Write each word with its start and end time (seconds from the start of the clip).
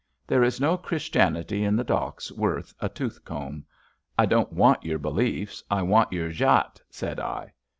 There 0.25 0.41
is 0.43 0.59
no 0.59 0.77
Christianity 0.77 1.63
in 1.63 1.75
the 1.75 1.83
docks 1.83 2.31
worth 2.31 2.73
a 2.79 2.89
tooth 2.89 3.23
comb. 3.23 3.65
I 4.17 4.25
don't 4.25 4.51
want 4.51 4.83
your 4.83 4.97
beliefs. 4.97 5.63
I 5.69 5.83
want 5.83 6.11
your 6.11 6.31
jat/^ 6.31 6.81
said 6.89 7.19
I. 7.19 7.53